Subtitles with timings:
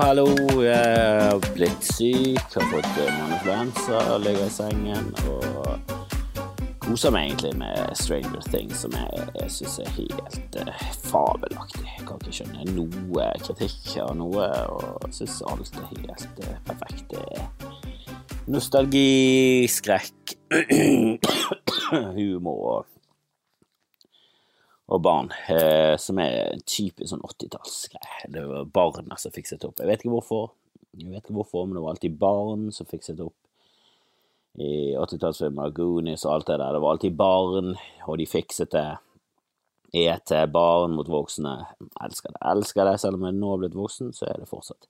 [0.00, 0.26] hallo.
[0.62, 5.92] Jeg har blitt syk, har fått manuinfluensa, ligger i sengen og
[6.82, 11.84] koser meg egentlig med Stranger Things, som jeg, jeg syns er helt uh, fabelaktig.
[11.86, 17.16] Jeg kan ikke skjønne noe kritikk av noe, og syns alt er helt uh, perfekt.
[17.18, 20.36] Er nostalgi, skrekk,
[22.18, 23.01] humor og
[24.98, 28.26] barn, eh, som er en typisk sånn 80-tallsgreie.
[28.34, 29.80] Det var barna som fikset opp.
[29.80, 30.50] Jeg vet ikke hvorfor,
[30.98, 33.36] jeg vet ikke hvorfor, men det var alltid barn som fikset opp.
[34.60, 37.72] I 80-tallsfilmer, Goonies og alt det der, det var alltid barn,
[38.04, 38.90] og de fikset det.
[39.92, 41.50] ET, barn mot voksne.
[42.00, 42.94] Elsker det, elsker det.
[43.00, 44.88] Selv om jeg nå har blitt voksen, så er det fortsatt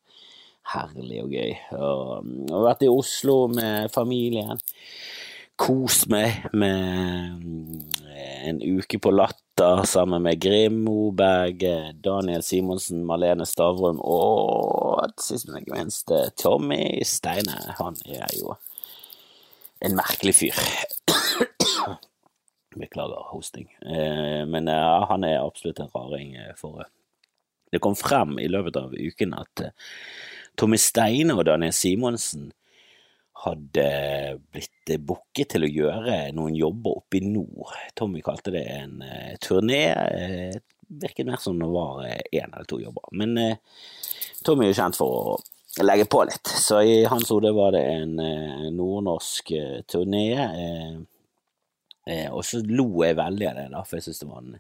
[0.71, 1.57] herlig og gøy.
[1.75, 4.61] Og, og vært i Oslo med familien
[5.61, 7.43] kost meg med
[8.43, 11.63] en uke på Latter sammen med Grim Moberg,
[12.03, 17.59] Daniel Simonsen, Malene Stavrum og sist, men ikke minst Tommy Steine.
[17.79, 18.57] Han er jo
[19.83, 20.59] en merkelig fyr.
[22.73, 23.69] Beklager hosting.
[23.85, 26.35] Eh, men ja, han er absolutt en raring.
[26.57, 26.87] For
[27.73, 29.67] det kom frem i løpet av uken at
[30.59, 32.51] Tommy Steine og Daniel Simonsen
[33.43, 33.87] hadde
[34.53, 37.75] blitt booket til å gjøre noen jobber oppe i nord.
[37.99, 39.83] Tommy kalte det en uh, turné.
[39.91, 40.61] Uh,
[41.03, 43.09] virket mer som det var én uh, eller to jobber.
[43.19, 43.81] Men uh,
[44.47, 45.39] Tommy er jo kjent for å
[45.83, 48.11] legge på litt, så i hans hode var det en
[48.77, 49.55] nordnorsk
[49.89, 50.27] turné.
[52.29, 54.59] og så lo jeg veldig av det, da, for jeg syntes det var en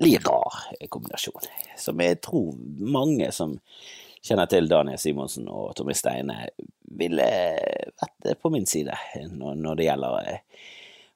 [0.00, 1.50] litt rar kombinasjon.
[1.76, 2.56] Som jeg tror
[2.96, 3.58] mange som
[4.24, 6.48] kjenner til Daniel Simonsen og Tommy Steine,
[6.94, 7.28] ville
[8.00, 8.94] vært på min side
[9.34, 10.64] når det gjelder eh,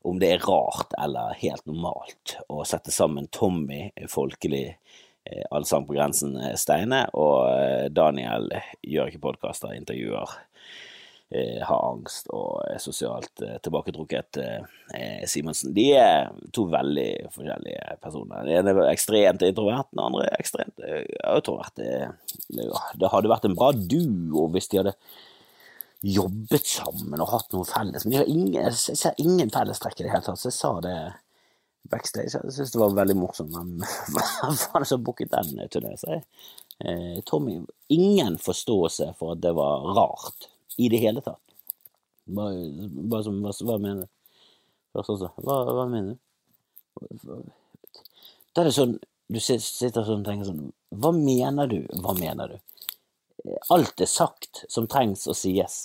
[0.09, 5.97] om det er rart eller helt normalt å sette sammen Tommy, folkelig eh, allsang på
[5.97, 8.51] grensen eh, Steine, og Daniel
[8.83, 10.29] gjør ikke podkaster, intervjuer.
[10.29, 10.48] Eh,
[11.69, 14.39] har angst og er sosialt eh, tilbaketrukket.
[14.41, 15.75] Eh, Simonsen.
[15.77, 18.47] De er to veldig forskjellige personer.
[18.49, 20.81] Den ene er ekstremt introvert, den andre er ekstremt
[21.29, 21.77] autorovert.
[21.77, 22.09] Det,
[22.49, 24.97] det hadde vært en bra duo hvis de hadde
[26.09, 30.05] jobbet sammen og hatt noe felles, men de har ingen, jeg ser ingen fellestrekk i
[30.07, 30.99] det hele tatt, så jeg sa det
[31.91, 32.31] backstage.
[32.39, 33.83] Jeg syntes det var veldig morsomt, men
[34.15, 36.23] hva faen som booket den turneen?
[37.27, 37.59] Tommy,
[37.91, 40.47] ingen forståelse for at det var rart
[40.79, 41.43] i det hele tatt.
[42.29, 42.65] Bare,
[43.09, 44.11] bare som, hva, hva, mener du?
[44.97, 46.25] Først også, hva, hva mener du?
[48.55, 48.97] Da er det sånn,
[49.29, 50.73] du sitter sånn og tenker sånn,
[51.03, 52.59] hva mener du, hva mener du?
[53.73, 55.79] Alt er sagt som trengs å sies.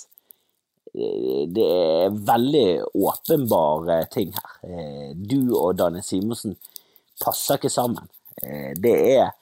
[0.94, 5.14] Det er veldig åpenbare ting her.
[5.14, 6.58] Du og Daniel Simonsen
[7.22, 8.10] passer ikke sammen.
[8.78, 9.32] Det er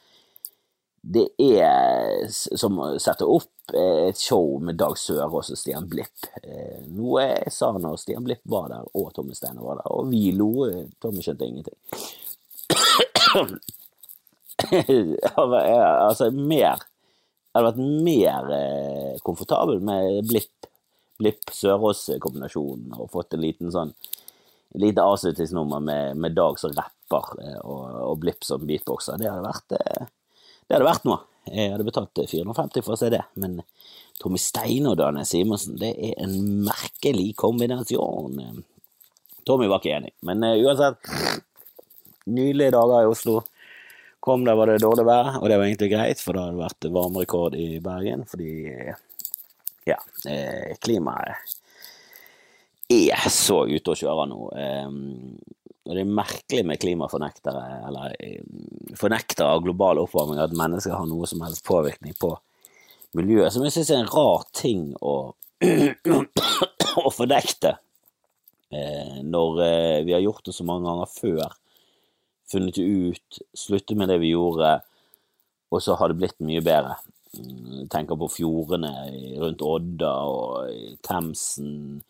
[1.02, 6.28] det er som å sette opp et show med Dag Sørås og Stian Blipp.
[6.42, 10.10] Eh, noe jeg sa når Stian Blipp var der, og Tommy Steiner var der, og
[10.12, 10.68] vi lo.
[11.02, 11.78] Tommy skjønte ingenting.
[15.32, 20.70] altså, mer Jeg hadde vært mer eh, komfortabel med Blipp,
[21.18, 23.92] Blipp Sørås-kombinasjonen og fått en liten sånn
[24.80, 29.18] lite avslutningsnummer med, med Dag som rapper eh, og, og Blipp som beatboxer.
[29.20, 29.70] Det hadde vært
[30.72, 31.18] det hadde vært noe.
[31.52, 33.58] Jeg hadde betalt 450 for å se det, men
[34.22, 36.32] Tommy Steine og Daniel Simonsen, det er en
[36.64, 38.38] merkelig kombinasjon.
[39.44, 41.12] Tommy var ikke enig, men uh, uansett.
[42.32, 43.42] Nydelige dager i Oslo.
[44.22, 46.88] Kom der var det dårlig vær, og det var egentlig greit, for det hadde vært
[46.94, 48.54] varmerekord i Bergen, fordi
[49.90, 49.98] ja,
[50.30, 51.58] eh, klimaet
[52.92, 54.40] er så ute å kjøre nå.
[55.82, 58.42] Og det er merkelig med klimafornektere, eller eh,
[58.98, 62.30] fornektere av global oppvarming, at mennesker har noe som helst påvirkning på
[63.18, 65.16] miljøet, som jeg synes er en rar ting å,
[67.02, 67.74] å fornekte
[68.70, 71.58] eh, når eh, vi har gjort det så mange ganger før,
[72.52, 74.76] funnet det ut, sluttet med det vi gjorde,
[75.72, 76.98] og så har det blitt mye bedre.
[77.32, 78.92] Jeg tenker på fjordene
[79.40, 82.02] rundt Odda og Themsen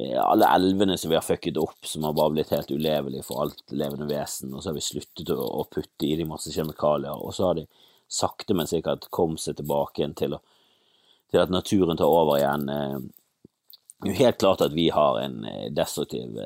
[0.00, 3.74] alle elvene som vi har fucket opp, som har bare blitt helt ulevelige for alt
[3.76, 7.50] levende vesen, og så har vi sluttet å, putte i de masse kjemikalier, og så
[7.50, 7.66] har de
[8.12, 10.38] sakte, men sikkert kommet seg tilbake igjen til,
[11.30, 12.68] til, at naturen tar over igjen.
[12.72, 12.98] Eh,
[14.02, 16.40] det er jo helt klart at vi har en eh, destruktiv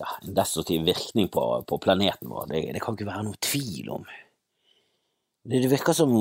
[0.00, 2.50] ja, en destruktiv virkning på, på planeten vår.
[2.50, 4.06] Det, det, kan ikke være noe tvil om.
[5.42, 6.14] Det virker som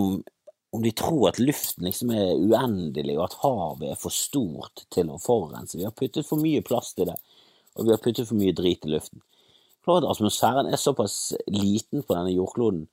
[0.72, 5.12] om de tror at luften liksom er uendelig, og at havet er for stort til
[5.12, 5.78] å forurense.
[5.80, 7.18] Vi har puttet for mye plast i det,
[7.76, 9.24] og vi har puttet for mye drit i luften.
[9.84, 12.86] Klart at atmosfæren er såpass liten på denne jordkloden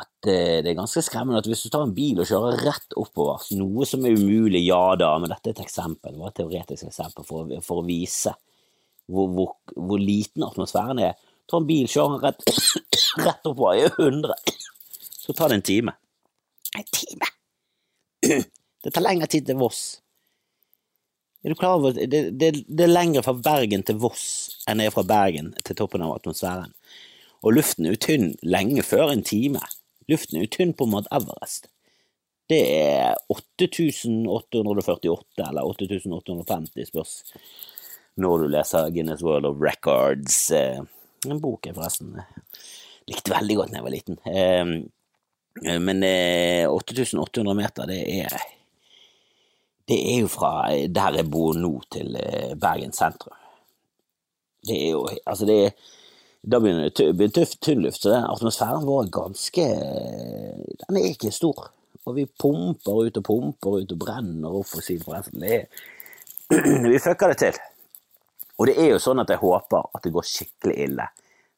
[0.00, 3.42] at det er ganske skremmende at hvis du tar en bil og kjører rett oppover,
[3.58, 6.88] noe som er umulig, ja da, men dette er et eksempel, det var et teoretisk
[6.88, 8.32] eksempel for, for å vise
[9.10, 11.18] hvor, hvor, hvor, liten atmosfæren er.
[11.50, 12.44] Ta en bil, kjører rett,
[13.26, 14.36] rett oppover i 100,
[15.24, 15.96] så tar det en time.
[16.78, 17.26] En time!
[18.82, 20.00] Det tar lengre tid til Voss.
[21.44, 24.24] Er du klar over det, det, det er lengre fra Bergen til Voss
[24.68, 26.72] enn det er fra Bergen til toppen av atmosfæren.
[27.44, 29.60] Og luften er utynn lenge før en time.
[30.08, 31.68] Luften er utynn på Mount Everest.
[32.48, 37.14] Det er 8848 eller 8850, spørs
[38.20, 40.50] når du leser Guinness World of Records.
[40.50, 40.80] Eh,
[41.28, 42.16] en bok jeg forresten
[43.10, 44.18] likte veldig godt da jeg var liten.
[45.66, 46.04] Eh, men
[46.68, 48.48] 8800 eh, meter, det er
[49.90, 52.14] det er jo fra der jeg bor nå, til
[52.62, 53.34] Bergen sentrum.
[54.62, 55.72] Det er jo Altså, det er
[56.40, 59.64] da begynner det tøff tynnluft, så atmosfæren vår er ganske
[60.86, 61.66] Den er ikke stor.
[62.08, 65.02] Og vi pumper ut og pumper ut og brenner opp fossil
[65.44, 65.66] er.
[66.90, 67.58] Vi fucker det til.
[68.58, 71.04] Og det er jo sånn at jeg håper at det går skikkelig ille,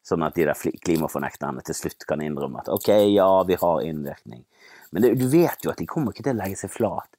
[0.03, 4.43] sånn at de der klimafornekterne til slutt kan innrømme at ok, ja, vi har innvirkning.
[4.91, 7.09] Men det, du vet jo at de kommer ikke til å legge seg flat.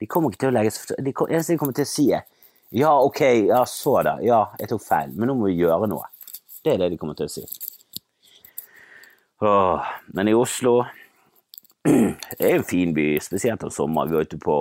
[0.00, 1.02] De kommer ikke til å legge seg flat.
[1.04, 2.24] Det eneste de kommer til å si, er
[2.74, 6.08] ja, ok, ja, så det, ja, jeg tok feil, men nå må vi gjøre noe.
[6.64, 7.44] Det er det de kommer til å si.
[9.44, 10.80] Åh, men i Oslo
[11.84, 14.10] Det er en fin by, spesielt om sommeren.
[14.10, 14.56] Vi var ute på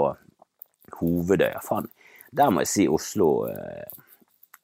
[1.00, 1.62] Hovedøya.
[1.64, 1.88] Faen,
[2.36, 4.03] der må jeg si Oslo eh,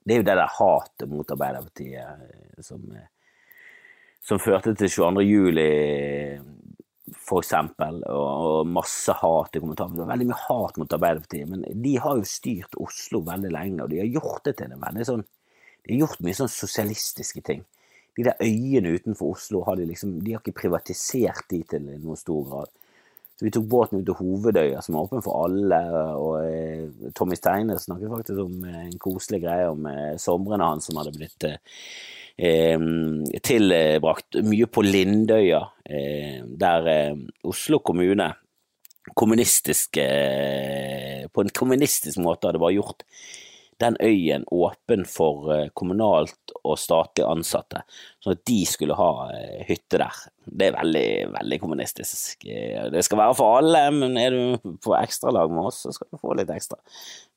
[0.04, 3.10] Det er jo det der hatet mot Arbeiderpartiet eh, som, eh,
[4.26, 5.26] som førte til 22.
[5.28, 5.70] juli,
[7.26, 10.08] for eksempel, og masse hat i kommentarene.
[10.10, 14.02] Veldig mye hat mot Arbeiderpartiet, men de har jo styrt Oslo veldig lenge, og de
[14.04, 15.28] har gjort det til en veldig sånn
[15.90, 17.64] de har gjort mye sånn sosialistiske ting.
[18.18, 22.20] De der øyene utenfor Oslo har de liksom De har ikke privatisert de til noen
[22.20, 22.70] stor grad.
[23.40, 25.78] Så vi tok båten ut til Hovedøya, som er åpen for alle,
[26.20, 30.90] og eh, Tommy Steine snakket faktisk om eh, en koselig greie om eh, somrene hans
[30.90, 32.84] som hadde blitt eh,
[33.48, 38.34] tilbrakt mye på Lindøya, eh, der eh, Oslo kommune
[39.16, 43.08] kommunistisk, på en kommunistisk måte hadde bare gjort
[43.80, 47.84] den øyen åpen for eh, kommunalt og statlig ansatte,
[48.24, 50.22] sånn at de skulle ha eh, hytte der.
[50.44, 52.44] Det er veldig, veldig kommunistisk.
[52.50, 56.12] Eh, det skal være for alle, men er du på ekstralag med oss, så skal
[56.12, 56.80] du få litt ekstra.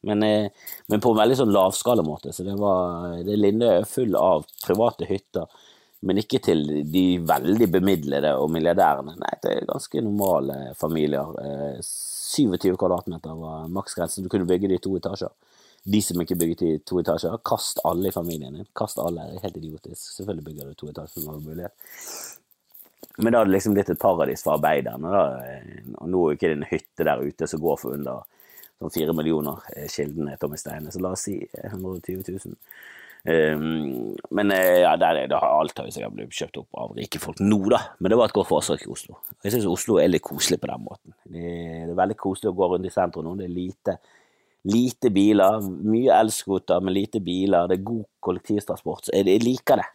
[0.08, 0.24] Men,
[0.90, 2.32] men på en veldig sånn lavskalamåte.
[2.34, 5.46] Så det var det Linde er full av private hytter,
[6.02, 9.14] men ikke til de veldig bemidlede og milliardærene.
[9.20, 11.30] Nei, det er ganske normale familier.
[11.78, 14.26] 27 kvadratmeter var maksgrensen.
[14.26, 15.30] Du kunne bygge det i to etasjer.
[15.82, 18.68] De som ikke bygget i to etasjer, kast alle i familien din.
[18.76, 19.26] Kast alle.
[19.30, 20.04] Det er helt idiotisk.
[20.18, 21.96] Selvfølgelig bygger du to etasjer når du har mulighet.
[23.18, 25.10] Men da hadde det liksom blitt et paradis for arbeiderne.
[25.10, 25.24] Da.
[25.98, 28.22] Og nå er ikke det en hytte der ute som går for under
[28.82, 32.56] sånn fire millioner, kildene kilden er Tommy Steine, så la oss si 120 000.
[33.22, 37.20] Um, men eh, ja, der, det alt har jo sikkert blitt kjøpt opp av rike
[37.22, 37.78] folk nå, da.
[38.02, 39.20] Men det var et godt forsøk i Oslo.
[39.44, 41.14] Jeg syns Oslo er litt koselig på den måten.
[41.22, 41.44] Det,
[41.86, 43.36] det er veldig koselig å gå rundt i sentrum nå.
[43.38, 43.96] Det er lite
[44.70, 47.66] Lite biler, mye elskoter, men lite biler.
[47.66, 49.08] Det er god kollektivtransport.
[49.08, 49.88] Så jeg liker det.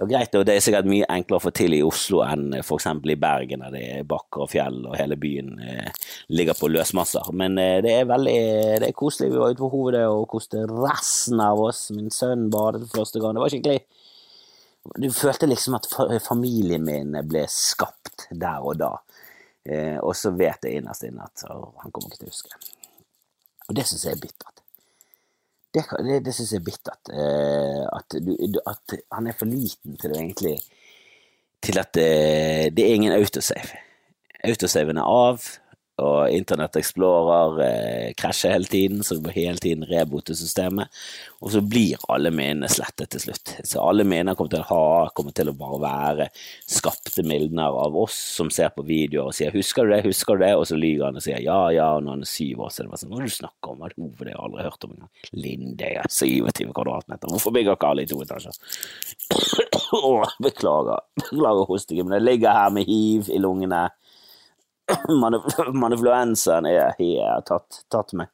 [0.00, 2.86] Er greit, og det er sikkert mye enklere å få til i Oslo enn f.eks.
[3.12, 5.90] i Bergen, der det er bakker og fjell og hele byen eh,
[6.32, 7.28] ligger på løsmasser.
[7.36, 8.38] Men eh, det er veldig
[8.80, 9.28] det er koselig.
[9.34, 11.90] Vi var ute på hovedet og koste resten av oss.
[11.92, 13.36] Min sønn badet for første gang.
[13.36, 13.78] Det var skikkelig
[15.04, 15.92] Du følte liksom at
[16.24, 18.94] familien min ble skapt der og da.
[19.68, 22.79] Eh, og så vet jeg innerst inne at han kommer ikke til å huske.
[23.70, 24.56] Og det syns jeg er bittert.
[25.70, 27.10] Det, det, det syns jeg er bittert.
[27.14, 28.16] Eh, at,
[28.72, 30.56] at, han er for liten til det egentlig
[31.62, 33.78] Til at det, eh, det er ingen autosave.
[34.42, 35.44] Autosaven er av,
[36.00, 40.88] og Internett Explorer eh, krasjer hele tiden, så du må hele tiden rebote systemet.
[41.40, 43.54] Og så blir alle minnene slettet til slutt.
[43.64, 46.26] Så alle minner kommer til å ha, kommer til å bare være
[46.68, 50.44] skapte mildner av oss som ser på videoer og sier 'husker du det', 'husker du
[50.44, 52.70] det', og så lyver han og sier 'ja, ja', og når han er syv år,
[52.70, 54.62] så er det bare sånn 'hva er det du snakker om', det har jeg aldri
[54.62, 55.12] hørt om engang.
[55.32, 58.54] Lindøya, 27 kvadratmeter, hvorfor bygger ikke alle i to etasjer?
[60.46, 63.88] beklager, beklager hostingen, men jeg ligger her med hiv i lungene
[65.84, 68.30] manifluensaen er har tatt, tatt, meg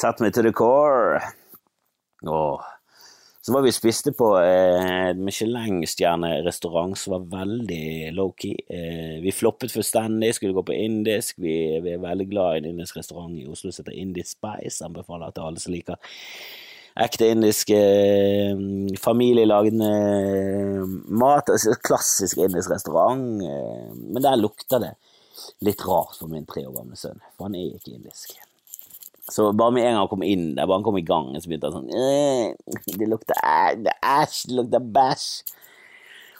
[0.00, 1.20] tatt meg til the core.
[2.26, 2.72] Åh.
[3.46, 8.56] Så var vi spiste på eh, Michelin-stjernerestaurant som var veldig low-key.
[8.66, 11.38] Eh, vi floppet fullstendig, skulle gå på indisk.
[11.38, 11.54] Vi,
[11.84, 14.82] vi, er veldig glad i en indisk restaurant i Oslo som heter Indie Spice.
[14.82, 16.18] Anbefaler til alle som liker
[17.06, 18.56] ekte indisk eh,
[18.98, 20.82] familielagd eh,
[21.22, 21.52] mat.
[21.52, 23.44] Altså, klassisk indisk restaurant.
[23.46, 24.96] Eh, men der lukter det
[25.64, 28.36] litt rart for min tre år gamle sønn, for han er ikke indisk.
[29.26, 31.50] Så bare med en gang han kom inn der, bare han kom i gang, så
[31.50, 35.30] begynte han sånn «Øh, Det lukter æsj, det lukter bæsj.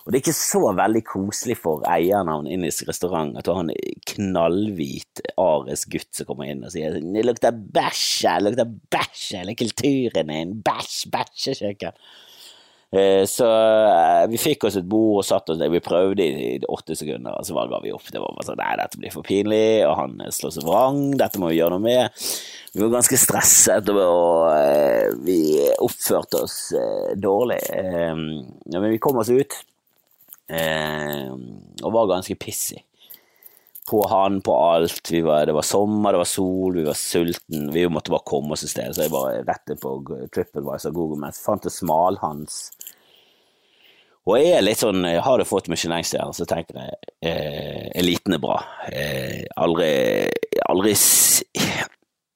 [0.06, 3.50] Og det er ikke så veldig koselig for eieren av en indisk restaurant at du
[3.50, 3.72] har en
[4.06, 9.24] knallhvit arisk gutt som kommer inn og sier det lukter bæsj her, det lukter bæsj
[9.40, 11.98] hele kulturen din, bæsj, bæsjekjøkken.
[12.94, 16.56] Eh, så eh, vi fikk oss et bord og satt oss der, vi prøvde i
[16.70, 18.06] åtte sekunder, og så ga vi opp.
[18.12, 21.42] Det var bare sånn, nei, dette blir for pinlig, og han slår seg vrang, dette
[21.42, 22.26] må vi gjøre noe med.
[22.76, 25.40] Vi var ganske stresset, og eh, vi
[25.82, 26.58] oppførte oss
[27.18, 27.62] dårlig.
[27.74, 29.56] Men vi kom oss ut
[30.52, 32.84] eh, og var ganske pissig
[33.86, 35.10] på han, på alt.
[35.10, 37.70] Var, det var sommer, det var sol, vi var sulten.
[37.74, 39.96] Vi måtte bare komme oss et sted, så jeg bare rett inn på
[40.34, 42.60] TripAdvisor Google Maps, fant det smalhans.
[44.26, 46.96] Og jeg er litt sånn, har du fått Michelin-stjerne, så tenker jeg
[47.30, 48.58] eh, eliten er bra.
[48.90, 49.92] Eh, aldri,
[50.66, 50.96] aldri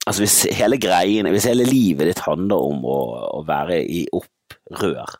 [0.09, 3.01] Altså hvis hele greien, hvis hele livet ditt handler om å,
[3.37, 5.13] å være i opprør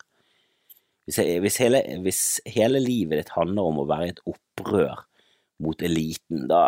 [1.05, 5.03] hvis, jeg, hvis, hele, hvis, hele, livet ditt handler om å være i et opprør
[5.61, 6.65] mot eliten, da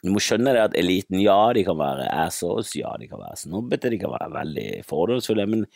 [0.00, 3.36] Du må skjønne det at eliten, ja, de kan være assholes, ja, de kan være
[3.36, 5.66] snobbete, de kan være veldig fordomsfulle, men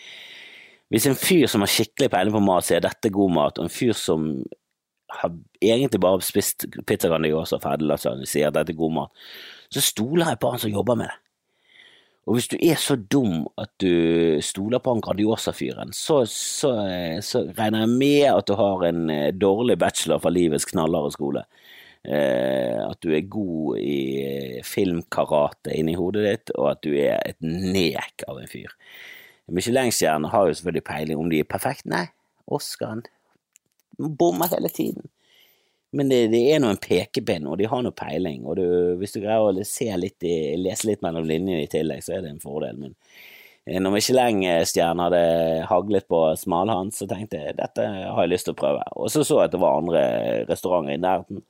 [0.89, 3.67] hvis en fyr som har skikkelig peiling på mat, sier dette er god mat, og
[3.67, 4.31] en fyr som
[5.21, 9.29] har egentlig bare spist pizza Grandiosa ferdig lasagne, sier at dette er god mat,
[9.73, 11.19] så stoler jeg på han som jobber med det.
[12.25, 16.71] Og hvis du er så dum at du stoler på han Grandiosa-fyren, så, så,
[17.21, 21.45] så, regner jeg med at du har en eh, dårlig bachelor fra livets knallharde skole.
[22.05, 27.41] Eh, at du er god i filmkarate inni hodet ditt, og at du er et
[27.41, 28.75] nek av en fyr.
[29.49, 31.89] Michelin-stjernene har jo selvfølgelig peiling om de er perfekte.
[31.93, 32.07] Nei,
[32.53, 33.05] Oscaren
[33.97, 35.09] bommer hele tiden.
[35.95, 38.43] Men det, det er nå en pekepinn, og de har nå peiling.
[38.51, 38.67] Og du,
[38.99, 42.25] hvis du greier å se litt i, lese litt mellom linjene i tillegg, så er
[42.25, 42.81] det en fordel.
[42.83, 42.97] Men
[43.65, 45.25] eh, når Michelin-stjernen hadde
[45.71, 48.83] haglet på smalhans, så tenkte jeg dette har jeg lyst til å prøve.
[48.99, 50.03] Og så så jeg at det var andre
[50.51, 51.45] restauranter i nærheten.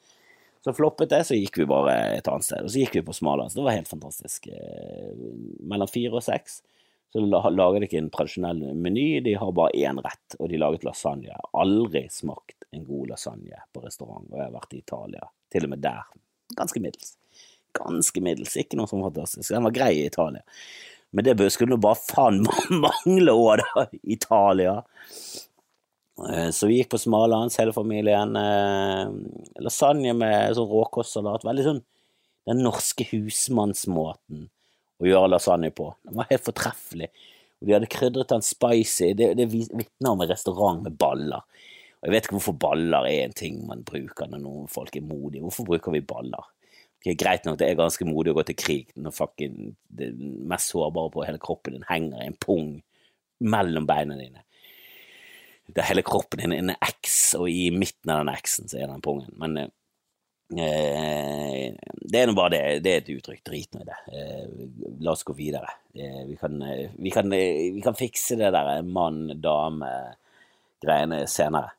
[0.64, 2.64] Så floppet det, så gikk vi bare et annet sted.
[2.64, 3.56] Og så gikk vi på smalhans.
[3.56, 4.48] Det var helt fantastisk.
[4.48, 5.10] Eh,
[5.60, 6.62] mellom fire og seks
[7.14, 10.82] så lager de ikke en tradisjonell meny, de har bare én rett, og de laget
[10.82, 11.28] lasagne.
[11.28, 15.28] Jeg har aldri smakt en god lasagne på restaurant, og jeg har vært i Italia,
[15.54, 16.08] til og med der.
[16.58, 17.12] Ganske middels.
[17.78, 19.46] Ganske middels, ikke noe sånn fantastisk.
[19.46, 20.42] Den var grei i Italia.
[21.14, 22.42] Men det skulle nå bare faen
[22.82, 23.86] mangle òg, da!
[24.02, 24.74] Italia.
[26.22, 28.36] Eh, så vi gikk på Smalahans, hele familien.
[28.38, 29.10] Eh,
[29.64, 31.46] lasagne med sånn råkostsalat.
[31.46, 31.84] Veldig sånn
[32.44, 34.48] den norske husmannsmåten
[35.00, 35.90] å gjøre lasagne på.
[36.04, 37.08] Den var helt fortreffelig.
[37.60, 39.12] Og de hadde krydret den spicy.
[39.16, 41.44] Det, det vitner om en restaurant med baller.
[42.02, 45.06] Og Jeg vet ikke hvorfor baller er en ting man bruker når noen folk er
[45.06, 45.44] modige.
[45.46, 46.50] Hvorfor bruker vi baller?
[47.00, 50.06] Okay, greit nok, det er ganske modig å gå til krig når fucking det
[50.48, 52.70] mest sårbare på hele kroppen din henger i en pung
[53.44, 54.40] mellom beina dine.
[55.66, 58.90] Det hele kroppen din er en X, og i midten av den X-en så er
[58.90, 59.30] den pungen.
[59.40, 59.70] Men eh,
[60.52, 62.82] Eh, det er nå bare det.
[62.84, 63.42] Det er et uttrykk.
[63.46, 63.98] Drit nå i det.
[64.12, 64.44] Eh,
[65.04, 65.70] la oss gå videre.
[65.94, 66.52] Eh, vi kan,
[66.94, 71.70] vi kan, vi kan fikse det der mann-dame-greiene senere.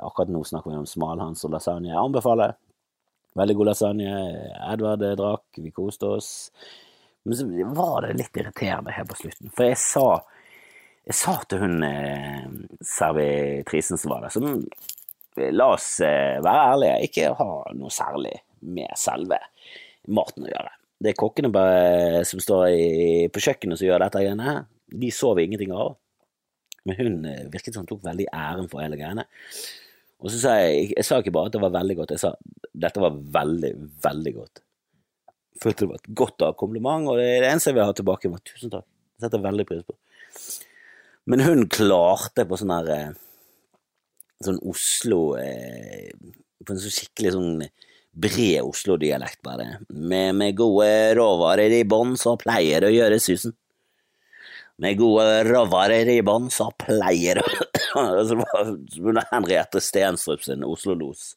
[0.00, 1.92] Akkurat nå snakker vi om smalhans og lasagne.
[1.92, 2.50] Jeg anbefaler.
[3.34, 4.08] Veldig god lasagne.
[4.72, 6.28] Edvard drakk, vi koste oss.
[7.24, 7.44] Men så
[7.74, 10.20] var det litt irriterende her på slutten, for jeg sa
[11.04, 11.82] jeg sa til hun
[12.84, 14.62] servitrisen som var der, som
[15.36, 18.34] la oss eh, være ærlige, ikke ha noe særlig
[18.64, 19.40] med selve
[20.14, 20.72] maten å gjøre.
[21.04, 22.88] Det er kokkene bare, som står i,
[23.32, 24.56] på kjøkkenet som gjør dette greiene.
[24.94, 25.96] De så vi ingenting av.
[26.84, 29.26] Men hun eh, virket som hun tok veldig æren for hele greiene.
[30.24, 32.30] Og så sa jeg, jeg sa ikke bare at det var veldig godt, jeg sa
[32.84, 33.72] dette var veldig,
[34.04, 34.62] veldig godt.
[35.62, 38.42] Følte det var et godt kompliment, og det, det eneste jeg vil ha tilbake, var
[38.46, 38.86] tusen takk.
[38.86, 39.98] Det setter jeg veldig pris på.
[41.30, 43.10] Men hun klarte på sånn her eh,
[44.44, 46.12] sånn Oslo eh,
[46.64, 47.66] På en sånn skikkelig sånn
[48.14, 49.80] bred Oslo-dialekt, bare.
[49.88, 50.86] Med, med, gode
[51.18, 53.56] råvarer i bånn, så pleier det å gjøre susen.
[54.78, 57.66] Med gode råvarer i bånn, så pleier det
[58.28, 61.32] Så var Henriette Stenstrup sin Oslo-los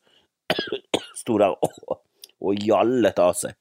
[1.20, 1.98] sto der og,
[2.42, 3.58] og gjallet av seg.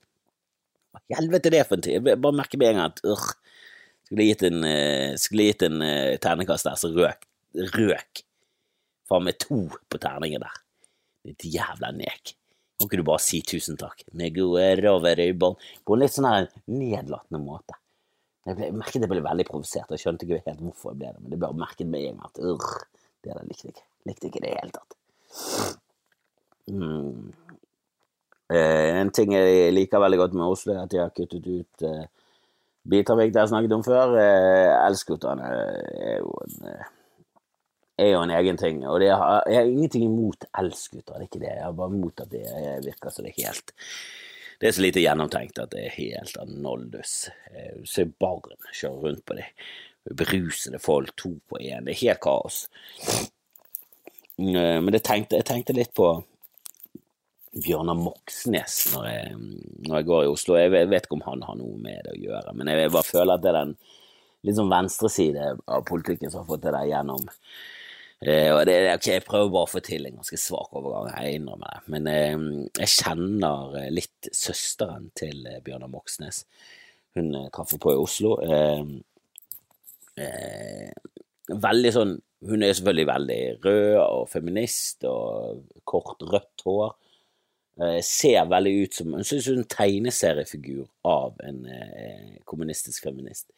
[0.93, 2.09] Hva helvete er det for en tid?
[2.13, 3.27] Jeg bare merker med en gang at uh,
[4.07, 7.27] skulle gitt en, uh, skulle gitt en uh, terningkast der, så røk.
[7.77, 8.27] Røk
[9.07, 9.61] faen meg to
[9.91, 10.61] på terningen der.
[11.27, 12.35] Ditt jævla nek.
[12.77, 14.05] Kan ikke du bare si tusen takk?
[14.19, 15.57] Med råvarer i bånn.
[15.87, 17.79] På en litt sånn her nedlatende måte.
[18.47, 21.01] Jeg, ble, jeg merket jeg ble veldig provosert, og jeg skjønte ikke helt hvorfor jeg
[21.01, 22.69] ble det, men det bare merket med en gang at urr,
[23.25, 23.87] det der likte jeg ikke.
[24.07, 24.99] Likte ikke det i det hele tatt.
[26.71, 27.57] Mm.
[28.55, 31.87] Eh, en ting jeg liker veldig godt med Oslo, er at de har kuttet ut
[31.89, 32.05] eh,
[32.91, 34.15] biltrafikk det jeg snakket om før.
[34.21, 34.75] Eh,
[35.43, 36.93] er jo en eh,
[37.97, 41.41] er jo en egen ting, og har, jeg har ingenting imot elskuter, det er ikke
[41.41, 41.53] det.
[41.55, 42.45] Jeg har bare imot at det
[42.85, 43.73] virker så det er helt
[44.61, 47.17] Det er så lite gjennomtenkt at det er helt anoldus.
[47.27, 49.51] Se Eh, ser barn kjøre rundt på det.
[50.17, 51.85] Berusede folk, to på én.
[51.85, 52.63] Det er helt kaos.
[54.39, 56.09] Eh, men tenkte, jeg tenkte litt på
[57.65, 59.37] Bjørnar Moxnes når jeg,
[59.87, 60.59] når jeg, går i Oslo.
[60.61, 63.33] Jeg vet ikke om han har noe med det å gjøre, men jeg bare føler
[63.37, 63.75] at det er den
[64.47, 67.25] litt sånn venstreside av politikken som har fått det der gjennom.
[68.25, 71.41] Eh, og det, ok, Jeg prøver bare å få til en ganske svak overgang, jeg
[71.41, 71.81] innrømmer det.
[71.93, 72.37] Men eh,
[72.83, 76.45] jeg kjenner litt søsteren til eh, Bjørnar Moxnes.
[77.17, 78.37] Hun traff traff på i Oslo.
[78.45, 78.85] Eh,
[81.53, 82.15] veldig sånn
[82.47, 86.93] Hun er selvfølgelig veldig rød og feminist og kort, rødt hår.
[87.81, 93.05] Eh, ser veldig ut som Hun synes hun er en tegneseriefigur av en eh, kommunistisk
[93.05, 93.51] feminist.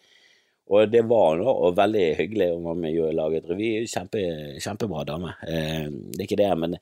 [0.68, 3.68] Og det var hun, og veldig hyggelig om var med i laget et revy.
[3.88, 4.24] Kjempe,
[4.60, 5.36] kjempebra dame.
[5.46, 6.76] Eh, det er ikke det, men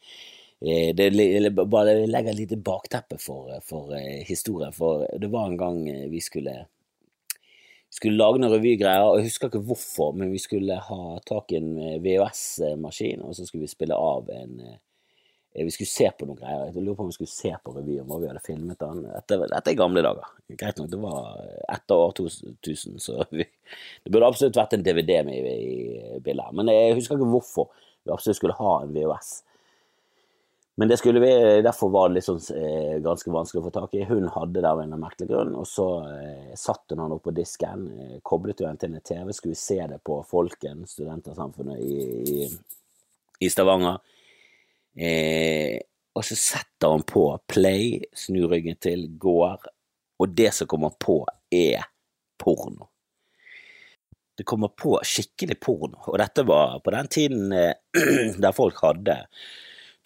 [0.57, 3.93] det bare legger et lite bakteppe for, for
[4.25, 4.73] historien.
[4.73, 6.63] For det var en gang vi skulle
[7.93, 11.61] skulle lage noen revygreier, og jeg husker ikke hvorfor, men vi skulle ha tak i
[11.61, 14.57] en VHS-maskin, og så skulle vi spille av en
[15.65, 16.67] vi skulle se på noen greier.
[16.69, 19.03] Jeg lurer på om vi skulle se på revyen hvor vi hadde filmet den.
[19.07, 20.29] Dette, dette er gamle dager.
[20.53, 21.33] Greit nok, det var
[21.73, 23.47] etter år 2000, så vi,
[24.05, 26.53] det burde absolutt vært en DVD med i, bildet.
[26.57, 27.71] Men jeg husker ikke hvorfor
[28.05, 29.33] vi absolutt skulle ha en VHS.
[30.77, 31.31] Men det skulle vi,
[31.65, 34.05] derfor var det eh, ganske vanskelig å få tak i.
[34.05, 37.33] Hun hadde det av en merkelig grunn, og så eh, satte hun den opp på
[37.33, 41.97] disken, eh, koblet den til en TV, skulle vi se det på Folken, Studentersamfunnet i,
[42.29, 42.51] i,
[43.41, 44.05] i Stavanger.
[44.97, 45.77] Eh,
[46.17, 49.67] og så setter han på play, snur ryggen til, går,
[50.17, 51.21] og det som kommer på,
[51.53, 51.85] er
[52.41, 52.89] porno.
[54.37, 57.77] Det kommer på skikkelig porno, og dette var på den tiden eh,
[58.43, 59.23] der folk hadde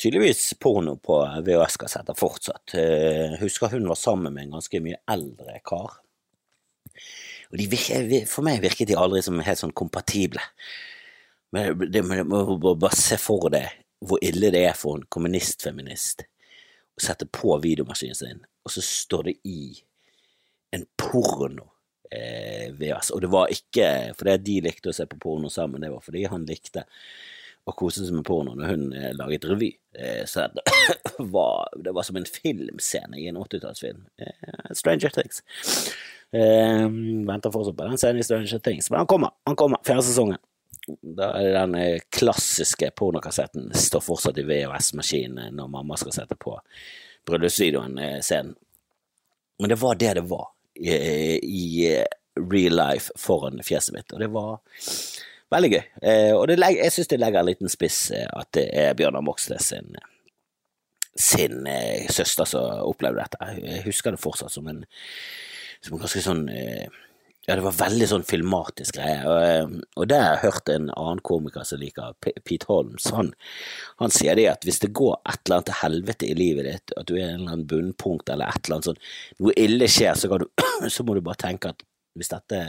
[0.00, 2.74] tydeligvis porno på VHS-kassetter fortsatt.
[2.78, 5.98] Eh, husker hun var sammen med en ganske mye eldre kar.
[7.50, 10.42] Og de, for meg virket de aldri som helt sånn kompatible.
[11.54, 13.66] Men det, må bare se for deg
[14.00, 19.28] hvor ille det er for en kommunistfeminist å sette på videomaskinen sin, og så står
[19.28, 19.60] det i
[20.76, 21.66] en porno
[22.10, 23.12] eh, VHS.
[23.14, 26.26] Og det var ikke fordi de likte å se på porno sammen, det var fordi
[26.30, 26.86] han likte
[27.68, 29.70] å kose seg med porno når hun eh, laget revy.
[29.94, 30.64] Eh, så det
[31.34, 34.06] var, det var, som en filmscene i en 80-tallsfilm.
[34.20, 35.42] Eh, Stranger Things.
[36.30, 39.34] Venter fortsatt på den scenen i Stranger Things, men han kommer.
[39.48, 40.40] Han kommer, fjerde sesongen.
[41.02, 46.56] Den eh, klassiske pornokassetten står fortsatt i VHS-maskinen når mamma skal sette på
[47.28, 48.54] bryllupsvideoen-scenen.
[48.54, 48.66] Eh,
[49.60, 50.92] Men det var det det var i,
[51.38, 52.04] i
[52.40, 54.62] real life foran fjeset mitt, og det var
[55.52, 55.82] veldig gøy.
[56.02, 59.68] Eh, og det, jeg syns det legger en liten spiss at det er Bjørnar Moxnes
[59.72, 59.92] sin,
[61.18, 61.68] sin
[62.08, 63.52] søster som opplevde dette.
[63.60, 64.84] Jeg husker det fortsatt som en,
[65.84, 66.46] som en ganske sånn
[67.46, 70.90] ja, det var veldig sånn filmatisk greie, og, eh, og det har jeg hørt en
[70.92, 73.32] annen komiker som liker Pete Holmes, han,
[74.02, 76.94] han, sier det at hvis det går et eller annet til helvete i livet ditt,
[77.00, 79.02] at du er en eller annen bunnpunkt eller et eller annet sånn,
[79.40, 80.46] noe ille skjer, så, du,
[80.94, 81.84] så må du bare tenke at
[82.18, 82.60] hvis dette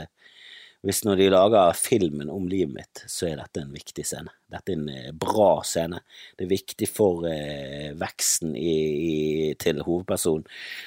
[0.82, 4.32] hvis når de lager filmen om livet mitt, så er dette en viktig scene.
[4.50, 6.00] Dette er en eh, bra scene.
[6.34, 9.12] Det er viktig for eh, veksten i, i,
[9.62, 10.42] til hovedpersonen.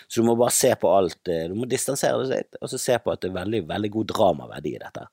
[0.09, 1.21] Så du må bare se på alt.
[1.31, 3.91] Eh, du må distansere deg litt, og så se på at det er veldig, veldig
[3.93, 5.05] god dramaverdi i dette.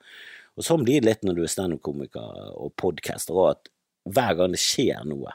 [0.58, 3.70] Og sånn blir det litt når du er standup-komiker og podcaster, og at
[4.10, 5.30] hver gang det skjer noe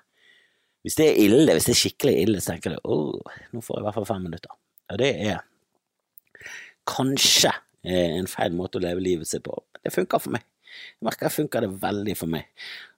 [0.83, 3.77] Hvis det er ille, hvis det er skikkelig ille, så tenker du åh, nå får
[3.77, 4.60] jeg i hvert fall fem minutter.
[4.91, 5.39] Og det er
[6.88, 7.51] kanskje
[7.88, 9.56] en feil måte å leve livet sitt på.
[9.84, 10.45] Det funker for meg.
[10.67, 12.47] Jeg merker det funker det veldig for meg.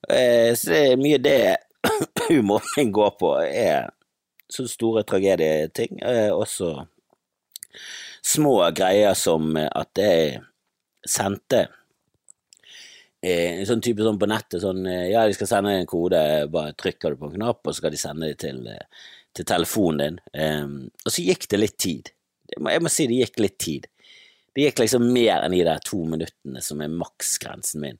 [0.10, 1.40] Eh, så mye det
[2.30, 3.90] humoren min går på, er
[4.50, 6.00] så store tragedieting.
[6.02, 6.74] Eh, også
[8.26, 10.40] små greier som at jeg
[11.08, 11.68] sendte
[13.20, 16.20] en sånn type sånn på nettet sånn Ja, de skal sende en kode,
[16.52, 18.62] bare trykker du på en knapp, og så skal de sende det til,
[19.36, 20.86] til telefonen din.
[21.04, 22.12] Og så gikk det litt tid.
[22.54, 23.90] Jeg må, jeg må, si det gikk litt tid.
[24.60, 28.00] Det gikk liksom mer enn de der to minuttene som er maksgrensen min.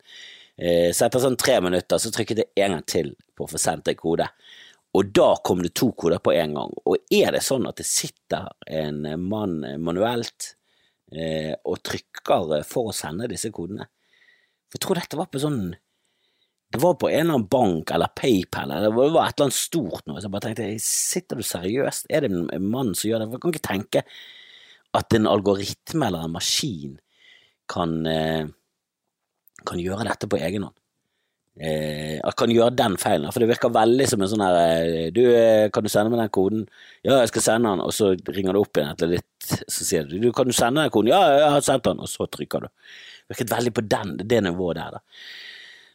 [0.60, 3.62] Eh, så etter sånn tre minutter så trykket jeg en gang til på å få
[3.64, 4.26] sendt en kode.
[5.00, 6.74] Og da kom det to koder på en gang.
[6.84, 10.50] Og er det sånn at det sitter en mann manuelt
[11.16, 13.88] eh, og trykker for å sende disse kodene.
[14.76, 15.62] Jeg tror dette var på sånn
[16.70, 19.62] Det var på en eller annen bank eller PayPal eller det var et eller annet
[19.62, 20.20] stort noe.
[20.20, 22.12] Så jeg bare tenkte sitter du seriøst?
[22.12, 23.30] Er det en mann som gjør det?
[23.30, 24.04] For jeg kan ikke tenke
[24.98, 26.98] at en algoritme eller en maskin
[27.70, 28.48] kan, eh,
[29.66, 30.76] kan gjøre dette på egen hånd.
[31.60, 35.26] Eh, kan gjøre den feilen, for det virker veldig som en sånn her eh, Du,
[35.28, 36.62] eh, kan du sende meg den koden?
[37.04, 40.08] Ja, jeg skal sende den, og så ringer du opp igjen etter litt, så sier
[40.08, 41.12] du du, kan du sende den koden?
[41.12, 42.70] Ja, jeg har sendt den, og så trykker du.
[43.34, 45.04] Virket veldig på den, det nivået der, da.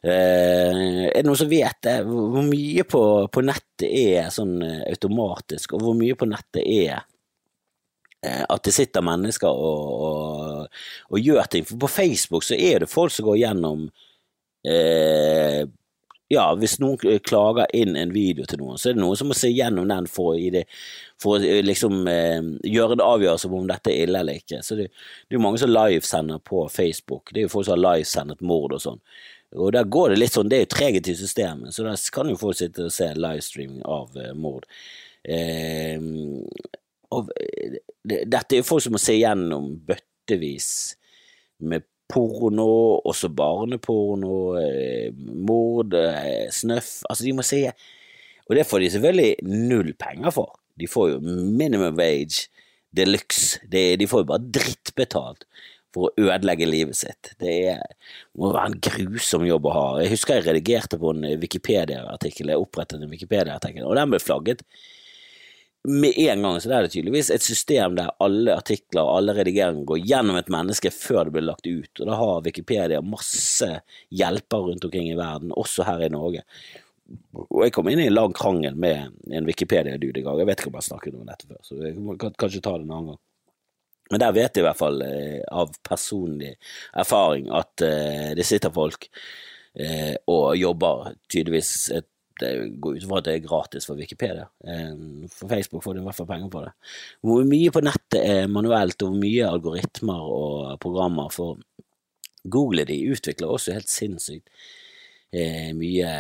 [0.05, 1.97] Eh, er det noen som vet det?
[2.11, 3.03] Hvor mye på,
[3.33, 7.09] på nettet er sånn automatisk, og hvor mye på nettet er
[8.25, 11.65] at det sitter mennesker og, og, og, gjør ting.
[11.69, 13.89] For på Facebook så er det folk som går gjennom
[14.69, 15.65] eh,
[16.33, 19.37] ja, hvis noen klager inn en video til noen, så er det noen som må
[19.37, 20.65] se gjennom den for, det,
[21.21, 24.63] for å liksom eh, gjøre en avgjørelse om dette er ille eller ikke.
[24.65, 27.31] Så det, det er jo mange som livesender på Facebook.
[27.31, 29.03] Det er jo folk som har livesendet mord og sånn.
[29.55, 32.31] Og der går det litt sånn, det er jo treghet i systemet, så da kan
[32.31, 34.67] jo folk sitte og se livestreaming av eh, mord.
[35.23, 36.01] Eh,
[37.15, 40.69] og det, dette er jo folk som må se gjennom bøttevis
[41.65, 47.73] med porno, også barneporno, eh, mord, eh, snøff Altså, de må se
[48.49, 50.61] Og det får de selvfølgelig null penger for.
[50.77, 52.49] De får jo minimum wage
[52.93, 53.59] de luxe.
[53.71, 55.47] De får jo bare drittbetalt
[55.95, 57.33] for å ødelegge livet sitt.
[57.41, 57.81] Det er,
[58.37, 59.87] må være en grusom jobb å ha.
[60.03, 64.65] Jeg husker jeg redigerte på en Wikipedia-artikkel, jeg opprettet en Wikipedia-artikkel, og den ble flagget
[65.89, 66.61] med en gang.
[66.61, 70.39] Så det er det tydeligvis et system der alle artikler og alle redigeringer går gjennom
[70.41, 73.69] et menneske før det blir lagt ut, og da har Wikipedia masse
[74.15, 76.45] hjelper rundt omkring i verden, også her i Norge.
[77.37, 80.63] Og jeg kom inn i en lang krangel med en Wikipedia-dude i gang, jeg vet
[80.63, 82.97] ikke om jeg har snakket om dette før, så jeg kan kanskje ta det en
[82.97, 83.23] annen gang.
[84.13, 86.53] Men der vet jeg i hvert fall eh, av personlig
[86.93, 89.07] erfaring at eh, det sitter folk
[89.81, 92.09] eh, og jobber tydeligvis et,
[92.41, 92.51] Det
[92.83, 94.49] går ut fra at det er gratis for Wikipedia.
[94.67, 94.95] Eh,
[95.33, 96.73] for Facebook får du i hvert fall penger på det.
[97.23, 101.61] Hvor mye på nettet er manuelt, og hvor mye algoritmer og programmer for
[102.45, 104.51] Google de utvikler også helt sinnssykt
[105.33, 106.11] eh, mye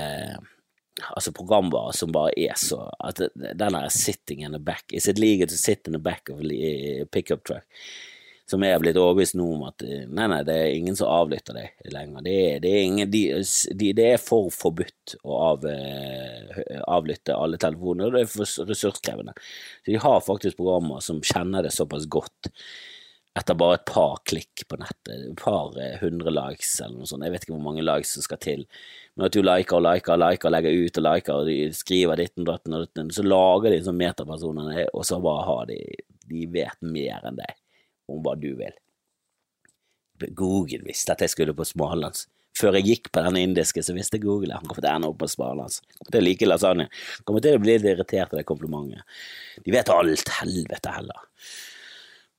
[1.11, 5.19] altså programvare som bare er så at Den der sitting in the back Is it
[5.19, 7.67] legal to sit in the back of a pickup truck?
[8.51, 11.93] Som er blitt overbevist nå om at nei, nei, det er ingen som avlytter deg
[11.95, 12.25] lenger.
[12.27, 13.23] Det det er, ingen, de,
[13.73, 15.65] de, det er for forbudt å av,
[16.93, 19.33] avlytte alle telefoner, og det er for ressurskrevende.
[19.81, 22.53] Så de har faktisk programmer som kjenner det såpass godt
[23.35, 27.25] etter bare et par klikk på nettet, et par eh, hundre likes eller noe sånt,
[27.27, 28.63] jeg vet ikke hvor mange likes som skal til,
[29.17, 31.59] men at du liker og liker og liker og legger ut og liker og de
[31.75, 35.81] skriver ditten, og datten, så lager de sånn metapersoner, og så bare har de
[36.25, 37.59] De vet mer enn deg
[38.11, 38.75] om hva du vil.
[40.37, 42.29] Google visste at jeg skulle på Smålands.
[42.55, 45.11] Før jeg gikk på den indiske, så visste Google at han kom til å ende
[45.11, 45.81] opp på Smålands.
[45.99, 46.87] Kommer til å like lasagne.
[47.27, 49.03] Kommer til å bli litt irritert av det komplimentet.
[49.65, 51.25] De vet alt, helvete heller.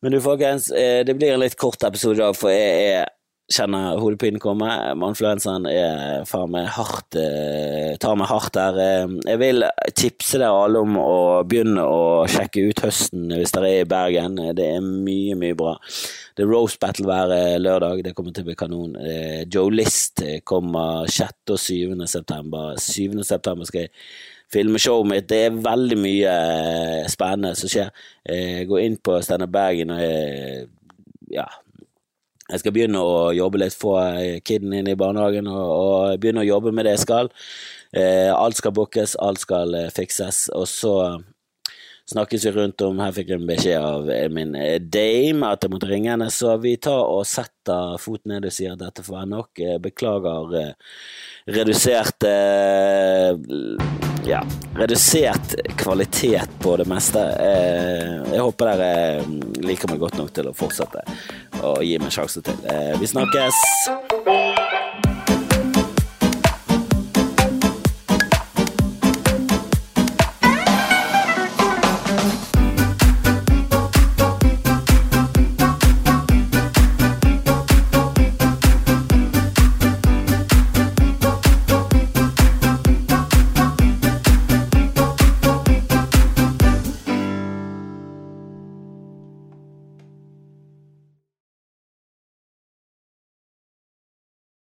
[0.03, 3.11] Men du, folkens, eh, det blir en litt kort episode i dag, for jeg er
[3.51, 4.69] kjenner hodepinen komme.
[4.97, 8.79] Manfluensaen er meg hardt eh, tar meg hardt der.
[8.81, 11.15] Eh, jeg vil tipse dere alle om å
[11.47, 14.39] begynne å sjekke ut høsten hvis dere er i Bergen.
[14.57, 15.75] Det er mye, mye bra.
[16.35, 18.05] Det er Rose Battle hver lørdag.
[18.05, 18.95] Det kommer til å bli kanon.
[19.51, 21.53] Joe List kommer 6.
[21.53, 22.07] og 7.
[22.11, 22.73] september.
[22.81, 23.21] 7.
[23.23, 23.93] september skal jeg
[24.53, 25.27] filmeshowet mitt.
[25.29, 27.91] Det er veldig mye eh, spennende som skjer.
[28.23, 30.03] Eh, går inn på Steinar Bergen og
[31.33, 31.47] ja,
[32.51, 33.95] jeg skal begynne å jobbe litt, få
[34.45, 37.31] kiden inn i barnehagen og, og begynne å jobbe med det jeg skal.
[37.95, 40.95] Eh, alt skal bookes, alt skal fikses, og så
[42.11, 44.53] snakkes vi rundt om Her fikk jeg en beskjed av min
[44.93, 48.75] dame at jeg måtte ringe henne, så vi tar og setter foten ned og sier
[48.75, 49.63] at dette får være nok.
[49.83, 50.73] Beklager
[51.55, 52.29] redusert
[54.25, 54.41] ja,
[54.75, 57.21] redusert kvalitet på det meste.
[57.39, 61.05] Eh, jeg håper dere liker meg godt nok til å fortsette
[61.61, 62.65] å gi meg sjanse til.
[62.71, 64.84] Eh, vi snakkes!